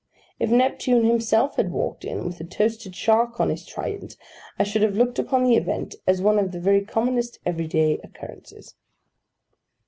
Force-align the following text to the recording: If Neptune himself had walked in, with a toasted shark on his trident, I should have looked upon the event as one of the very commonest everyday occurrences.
If 0.39 0.49
Neptune 0.49 1.05
himself 1.05 1.57
had 1.57 1.71
walked 1.71 2.03
in, 2.03 2.25
with 2.25 2.41
a 2.41 2.43
toasted 2.43 2.95
shark 2.95 3.39
on 3.39 3.49
his 3.49 3.63
trident, 3.63 4.17
I 4.57 4.63
should 4.63 4.81
have 4.81 4.97
looked 4.97 5.19
upon 5.19 5.43
the 5.43 5.55
event 5.57 5.93
as 6.07 6.23
one 6.23 6.39
of 6.39 6.51
the 6.51 6.59
very 6.59 6.81
commonest 6.83 7.37
everyday 7.45 7.99
occurrences. 8.03 8.73